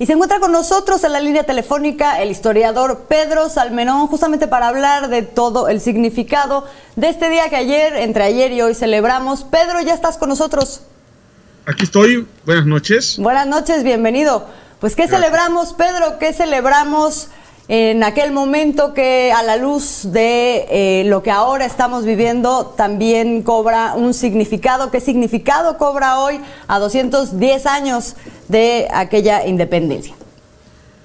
[0.00, 4.68] Y se encuentra con nosotros en la línea telefónica el historiador Pedro Salmenón, justamente para
[4.68, 9.42] hablar de todo el significado de este día que ayer, entre ayer y hoy celebramos.
[9.42, 10.82] Pedro, ya estás con nosotros.
[11.66, 13.18] Aquí estoy, buenas noches.
[13.18, 14.46] Buenas noches, bienvenido.
[14.78, 16.20] Pues, ¿qué celebramos, Pedro?
[16.20, 17.26] ¿Qué celebramos?
[17.68, 23.42] En aquel momento que a la luz de eh, lo que ahora estamos viviendo también
[23.42, 24.90] cobra un significado.
[24.90, 28.16] ¿Qué significado cobra hoy a 210 años
[28.48, 30.14] de aquella independencia?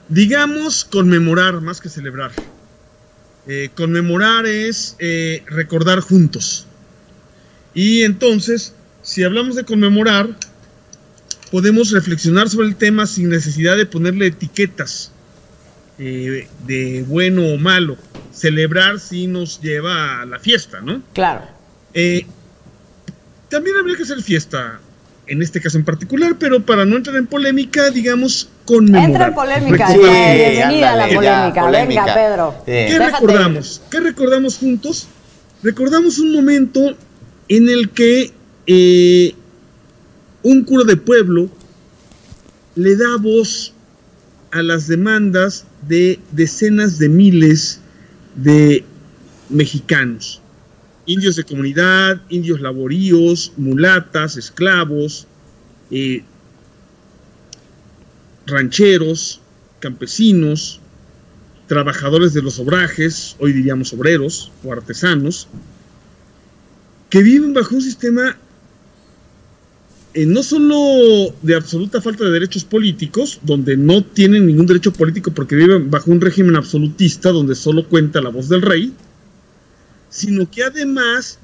[0.07, 2.31] Digamos conmemorar más que celebrar.
[3.45, 6.65] Eh, conmemorar es eh, recordar juntos.
[7.73, 10.29] Y entonces, si hablamos de conmemorar,
[11.51, 15.11] podemos reflexionar sobre el tema sin necesidad de ponerle etiquetas
[16.05, 17.97] eh, de bueno o malo.
[18.33, 21.01] Celebrar si nos lleva a la fiesta, ¿no?
[21.13, 21.43] Claro.
[21.93, 22.25] Eh,
[23.47, 24.79] también habría que hacer fiesta,
[25.27, 29.09] en este caso en particular, pero para no entrar en polémica, digamos, conmemorar.
[29.09, 31.71] Entra en polémica, bienvenida a la polémica.
[31.71, 32.55] Venga, Pedro.
[32.65, 33.81] ¿Qué recordamos?
[33.89, 35.07] ¿Qué recordamos juntos?
[35.61, 36.97] Recordamos un momento
[37.47, 38.33] en el que
[38.67, 39.35] eh,
[40.41, 41.49] un cura de pueblo
[42.75, 43.72] le da voz
[44.53, 47.79] a las demandas de decenas de miles
[48.35, 48.85] de
[49.49, 50.41] mexicanos,
[51.07, 55.27] indios de comunidad, indios laboríos, mulatas, esclavos,
[55.89, 56.23] eh,
[58.45, 59.41] rancheros,
[59.79, 60.79] campesinos,
[61.67, 65.47] trabajadores de los obrajes, hoy diríamos obreros o artesanos,
[67.09, 68.37] que viven bajo un sistema
[70.15, 75.31] eh, no solo de absoluta falta de derechos políticos, donde no tienen ningún derecho político
[75.31, 78.93] porque viven bajo un régimen absolutista donde solo cuenta la voz del rey,
[80.09, 81.39] sino que además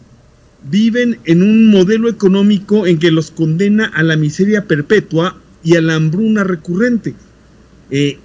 [0.70, 5.82] viven en un modelo económico en que los condena a la miseria perpetua y a
[5.82, 7.16] la hambruna recurrente.
[7.90, 8.20] Eh,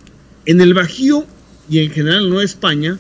[0.45, 1.25] en el Bajío
[1.71, 2.99] y en general no España,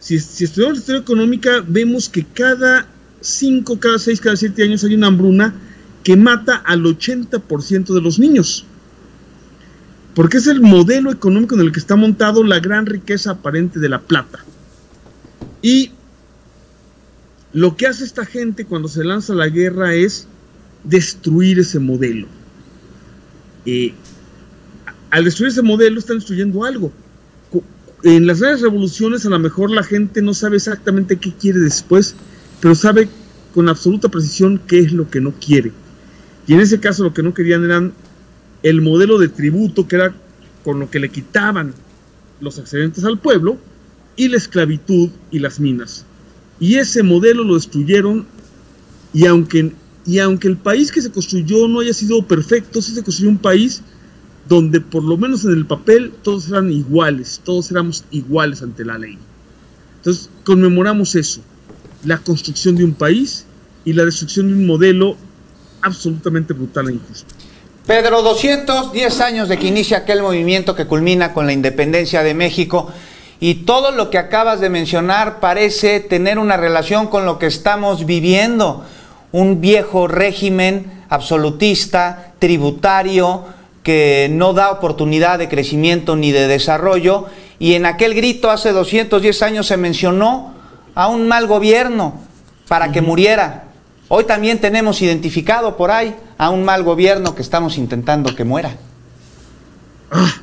[0.00, 2.88] si, si estudiamos la historia económica, vemos que cada
[3.20, 5.54] 5, cada 6, cada 7 años hay una hambruna
[6.02, 8.64] que mata al 80% de los niños.
[10.14, 13.88] Porque es el modelo económico en el que está montado la gran riqueza aparente de
[13.88, 14.44] la plata.
[15.62, 15.92] Y
[17.52, 20.26] lo que hace esta gente cuando se lanza la guerra es
[20.84, 22.26] destruir ese modelo.
[23.64, 23.94] Eh,
[25.10, 26.92] al destruir ese modelo están destruyendo algo.
[28.04, 32.14] En las grandes revoluciones a lo mejor la gente no sabe exactamente qué quiere después,
[32.60, 33.08] pero sabe
[33.54, 35.72] con absoluta precisión qué es lo que no quiere.
[36.48, 37.92] Y en ese caso lo que no querían eran
[38.62, 40.14] el modelo de tributo, que era
[40.64, 41.74] con lo que le quitaban
[42.40, 43.58] los excedentes al pueblo,
[44.16, 46.04] y la esclavitud y las minas.
[46.58, 48.26] Y ese modelo lo destruyeron,
[49.12, 49.72] y aunque,
[50.06, 53.38] y aunque el país que se construyó no haya sido perfecto, sí se construyó un
[53.38, 53.82] país
[54.48, 58.96] donde por lo menos en el papel todos eran iguales, todos éramos iguales ante la
[58.96, 59.18] ley.
[59.98, 61.42] Entonces conmemoramos eso,
[62.04, 63.44] la construcción de un país
[63.84, 65.16] y la destrucción de un modelo
[65.82, 67.34] absolutamente brutal e injusto.
[67.86, 72.92] Pedro, 210 años de que inicia aquel movimiento que culmina con la independencia de México
[73.40, 78.04] y todo lo que acabas de mencionar parece tener una relación con lo que estamos
[78.04, 78.84] viviendo,
[79.32, 83.46] un viejo régimen absolutista, tributario,
[83.82, 87.26] que no da oportunidad de crecimiento ni de desarrollo
[87.58, 90.52] y en aquel grito hace 210 años se mencionó
[90.94, 92.20] a un mal gobierno
[92.68, 93.67] para que muriera.
[94.10, 98.74] Hoy también tenemos identificado por ahí a un mal gobierno que estamos intentando que muera.
[100.10, 100.34] Ah,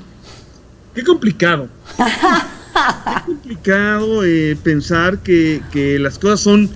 [0.93, 1.67] qué complicado.
[1.97, 6.69] qué complicado eh, pensar que, las cosas son...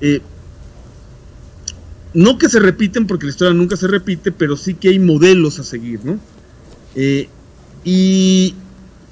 [0.00, 0.20] Eh,
[2.14, 5.60] no que se repiten, porque la historia nunca se repite, pero sí que hay modelos
[5.60, 6.18] a seguir, ¿no?
[6.96, 7.28] Eh,
[7.84, 8.54] y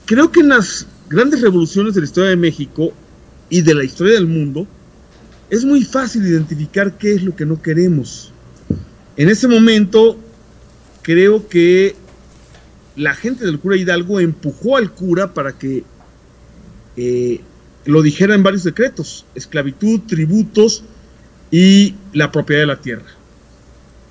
[0.07, 2.93] creo que en las grandes revoluciones de la historia de México
[3.49, 4.67] y de la historia del mundo,
[5.51, 8.33] es muy fácil identificar qué es lo que no queremos.
[9.17, 10.17] En ese momento,
[11.03, 11.97] creo que
[12.97, 15.85] la gente del cura Hidalgo empujó al cura para que
[16.97, 17.41] eh,
[17.85, 20.85] lo dijera en varios decretos, esclavitud, tributos
[21.51, 23.07] y la propiedad de la tierra,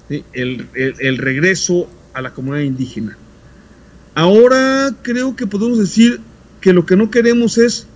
[0.09, 3.17] el, el regreso a la comunidad indígena.
[4.13, 6.19] Ahora creo que podemos decir
[6.59, 7.87] que lo que no queremos es,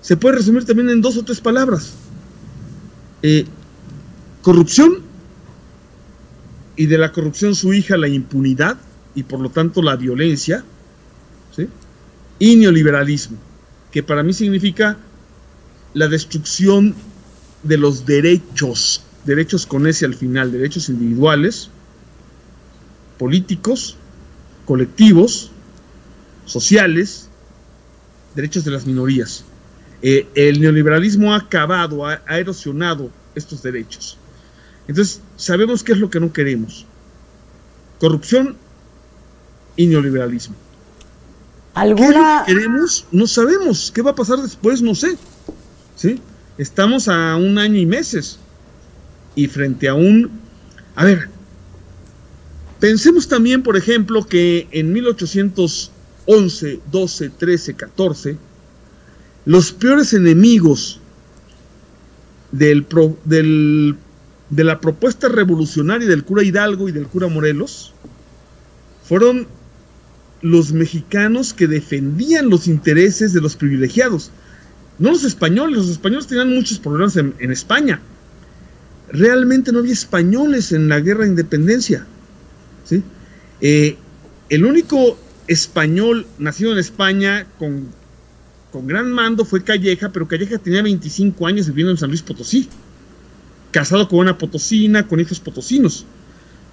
[0.00, 1.94] se puede resumir también en dos o tres palabras,
[3.22, 3.46] eh,
[4.42, 5.02] corrupción
[6.76, 8.78] y de la corrupción su hija la impunidad
[9.14, 10.64] y por lo tanto la violencia,
[12.38, 13.36] y neoliberalismo,
[13.92, 14.96] que para mí significa
[15.94, 16.92] la destrucción
[17.62, 21.70] de los derechos, derechos con ese al final, derechos individuales,
[23.16, 23.96] políticos,
[24.64, 25.52] colectivos,
[26.46, 27.28] sociales,
[28.34, 29.44] derechos de las minorías.
[30.02, 34.18] Eh, el neoliberalismo ha acabado, ha, erosionado estos derechos.
[34.88, 36.84] Entonces, sabemos qué es lo que no queremos.
[38.00, 38.56] Corrupción
[39.76, 40.56] y neoliberalismo.
[41.74, 42.42] ¿Alguna...
[42.44, 43.06] ¿Qué queremos?
[43.12, 43.92] No sabemos.
[43.94, 44.82] ¿Qué va a pasar después?
[44.82, 45.16] No sé.
[45.96, 46.20] ¿Sí?
[46.58, 48.38] Estamos a un año y meses.
[49.36, 50.30] Y frente a un...
[50.96, 51.30] A ver,
[52.80, 58.36] pensemos también, por ejemplo, que en 1811, 12, 13, 14,
[59.44, 61.00] los peores enemigos
[62.52, 62.84] de
[64.50, 67.94] la propuesta revolucionaria del cura Hidalgo y del cura Morelos
[69.04, 69.46] fueron
[70.42, 74.30] los mexicanos que defendían los intereses de los privilegiados.
[74.98, 78.00] No los españoles, los españoles tenían muchos problemas en, España.
[79.10, 82.06] Realmente no había españoles en la guerra de independencia.
[83.60, 83.96] Eh,
[84.48, 85.16] el único
[85.46, 87.88] español nacido en España con
[88.72, 92.68] con gran mando fue Calleja, pero Calleja tenía 25 años viviendo en San Luis Potosí,
[93.70, 96.06] casado con una potosina, con hijos potosinos.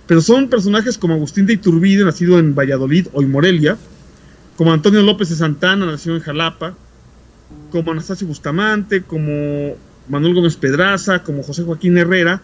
[0.07, 3.77] Pero son personajes como Agustín de Iturbide, nacido en Valladolid, o en Morelia,
[4.55, 6.73] como Antonio López de Santana, nacido en Jalapa,
[7.69, 9.75] como Anastasio Bustamante, como
[10.07, 12.41] Manuel Gómez Pedraza, como José Joaquín Herrera,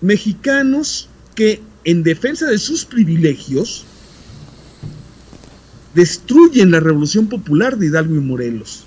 [0.00, 3.86] mexicanos que en defensa de sus privilegios
[5.98, 8.84] destruyen la revolución popular de Hidalgo y Morelos.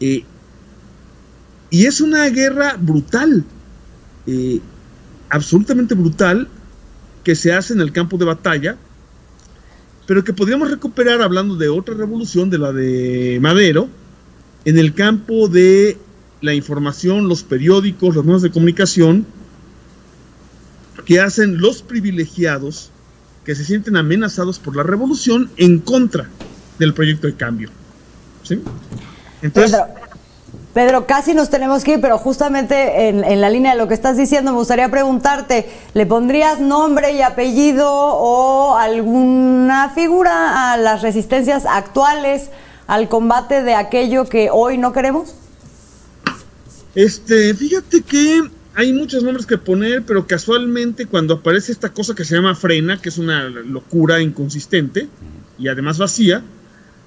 [0.00, 0.24] Eh,
[1.68, 3.44] y es una guerra brutal,
[4.26, 4.60] eh,
[5.28, 6.48] absolutamente brutal,
[7.22, 8.78] que se hace en el campo de batalla,
[10.06, 13.90] pero que podríamos recuperar hablando de otra revolución, de la de Madero,
[14.64, 15.98] en el campo de
[16.40, 19.26] la información, los periódicos, los medios de comunicación,
[21.04, 22.90] que hacen los privilegiados
[23.48, 26.28] que se sienten amenazados por la revolución en contra
[26.78, 27.70] del proyecto de cambio.
[28.42, 28.62] ¿sí?
[29.40, 29.80] Entonces,
[30.74, 34.18] Pedro, casi nos tenemos que ir, pero justamente en, la línea de lo que estás
[34.18, 41.64] diciendo, me gustaría preguntarte, ¿le pondrías nombre y apellido o alguna figura a las resistencias
[41.64, 42.50] actuales
[42.86, 45.34] al combate de aquello que hoy no queremos?
[46.94, 48.42] Este, fíjate que
[48.78, 53.02] hay muchos nombres que poner, pero casualmente cuando aparece esta cosa que se llama frena,
[53.02, 55.08] que es una locura inconsistente
[55.58, 56.44] y además vacía,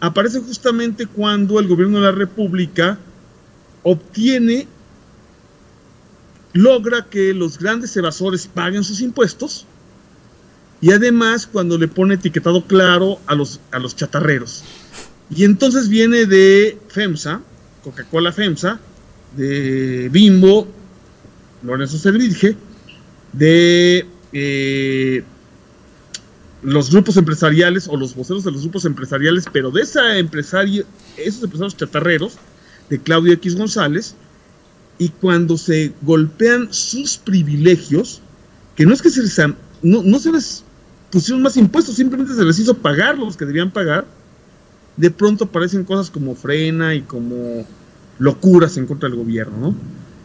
[0.02, 3.00] aparece justamente cuando el gobierno de la República
[3.84, 4.68] obtiene,
[6.52, 9.66] logra que los grandes evasores paguen sus impuestos
[10.82, 14.66] y además cuando le pone etiquetado claro a los, a los chatarreros.
[15.34, 17.40] Y entonces viene de FEMSA,
[17.82, 18.78] Coca-Cola FEMSA,
[19.38, 20.81] de Bimbo,
[21.64, 22.56] Lorenzo Cedrige,
[23.34, 25.24] de eh,
[26.64, 30.84] los grupos empresariales o los voceros de los grupos empresariales, pero de esa empresaria,
[31.18, 32.38] esos empresarios chatarreros,
[32.90, 34.16] de Claudio X González,
[34.98, 38.22] y cuando se golpean sus privilegios,
[38.76, 39.38] que no es que se les,
[39.82, 40.64] no, no se les
[41.12, 44.06] pusieron más impuestos, simplemente se les hizo pagar los que debían pagar,
[44.98, 47.66] de pronto aparecen cosas como frena y como
[48.20, 49.76] locuras en contra del gobierno, ¿no?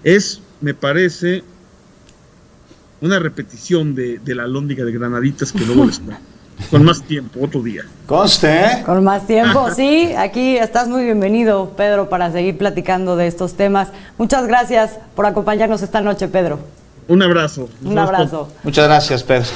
[0.04, 1.44] Es me parece
[3.00, 6.00] una repetición de, la lóndiga de Granaditas que luego les
[6.70, 7.82] Con más tiempo, otro día.
[8.06, 8.82] Conste, ¿eh?
[8.86, 10.14] Con más tiempo, sí.
[10.16, 13.88] Aquí estás muy bienvenido, Pedro, para seguir platicando de estos temas.
[14.16, 16.58] Muchas gracias por acompañarnos esta noche, Pedro.
[17.08, 17.68] Un abrazo.
[17.84, 18.48] Un abrazo.
[18.64, 19.50] Muchas gracias, Pedro.